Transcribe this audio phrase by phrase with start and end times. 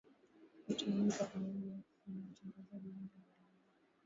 [0.65, 3.57] kutumika pamoja kuna watangazaji wengi wanalia